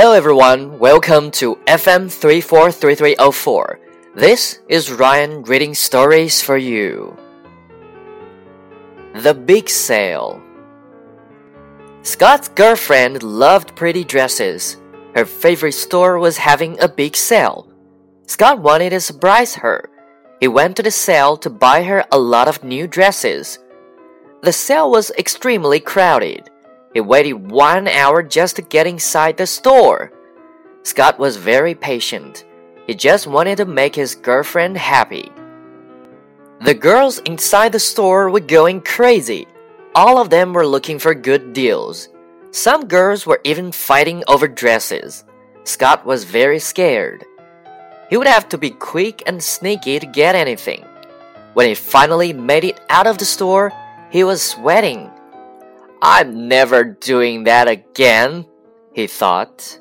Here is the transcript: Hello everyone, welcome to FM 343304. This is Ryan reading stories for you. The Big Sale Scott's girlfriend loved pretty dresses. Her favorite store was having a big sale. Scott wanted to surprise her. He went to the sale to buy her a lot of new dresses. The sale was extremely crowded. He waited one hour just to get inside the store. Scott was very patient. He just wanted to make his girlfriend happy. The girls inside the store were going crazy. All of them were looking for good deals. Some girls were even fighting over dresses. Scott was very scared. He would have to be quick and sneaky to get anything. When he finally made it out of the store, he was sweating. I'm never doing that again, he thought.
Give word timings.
Hello 0.00 0.12
everyone, 0.12 0.78
welcome 0.78 1.28
to 1.32 1.56
FM 1.66 2.08
343304. 2.08 3.80
This 4.14 4.60
is 4.68 4.92
Ryan 4.92 5.42
reading 5.42 5.74
stories 5.74 6.40
for 6.40 6.56
you. 6.56 7.18
The 9.16 9.34
Big 9.34 9.68
Sale 9.68 10.40
Scott's 12.02 12.46
girlfriend 12.46 13.24
loved 13.24 13.74
pretty 13.74 14.04
dresses. 14.04 14.76
Her 15.16 15.24
favorite 15.24 15.72
store 15.72 16.20
was 16.20 16.38
having 16.38 16.78
a 16.78 16.88
big 16.88 17.16
sale. 17.16 17.66
Scott 18.28 18.60
wanted 18.60 18.90
to 18.90 19.00
surprise 19.00 19.56
her. 19.56 19.90
He 20.38 20.46
went 20.46 20.76
to 20.76 20.84
the 20.84 20.92
sale 20.92 21.36
to 21.38 21.50
buy 21.50 21.82
her 21.82 22.04
a 22.12 22.18
lot 22.20 22.46
of 22.46 22.62
new 22.62 22.86
dresses. 22.86 23.58
The 24.42 24.52
sale 24.52 24.92
was 24.92 25.10
extremely 25.18 25.80
crowded. 25.80 26.48
He 26.94 27.00
waited 27.00 27.50
one 27.50 27.86
hour 27.88 28.22
just 28.22 28.56
to 28.56 28.62
get 28.62 28.86
inside 28.86 29.36
the 29.36 29.46
store. 29.46 30.12
Scott 30.82 31.18
was 31.18 31.36
very 31.36 31.74
patient. 31.74 32.44
He 32.86 32.94
just 32.94 33.26
wanted 33.26 33.56
to 33.58 33.66
make 33.66 33.94
his 33.94 34.14
girlfriend 34.14 34.78
happy. 34.78 35.30
The 36.60 36.74
girls 36.74 37.18
inside 37.20 37.72
the 37.72 37.78
store 37.78 38.30
were 38.30 38.40
going 38.40 38.80
crazy. 38.80 39.46
All 39.94 40.18
of 40.18 40.30
them 40.30 40.52
were 40.52 40.66
looking 40.66 40.98
for 40.98 41.14
good 41.14 41.52
deals. 41.52 42.08
Some 42.50 42.86
girls 42.88 43.26
were 43.26 43.40
even 43.44 43.70
fighting 43.70 44.24
over 44.26 44.48
dresses. 44.48 45.24
Scott 45.64 46.06
was 46.06 46.24
very 46.24 46.58
scared. 46.58 47.24
He 48.08 48.16
would 48.16 48.26
have 48.26 48.48
to 48.48 48.58
be 48.58 48.70
quick 48.70 49.22
and 49.26 49.42
sneaky 49.42 49.98
to 49.98 50.06
get 50.06 50.34
anything. 50.34 50.82
When 51.52 51.68
he 51.68 51.74
finally 51.74 52.32
made 52.32 52.64
it 52.64 52.80
out 52.88 53.06
of 53.06 53.18
the 53.18 53.24
store, 53.24 53.72
he 54.10 54.24
was 54.24 54.40
sweating. 54.40 55.10
I'm 56.00 56.48
never 56.48 56.84
doing 56.84 57.44
that 57.44 57.68
again, 57.68 58.46
he 58.92 59.06
thought. 59.06 59.78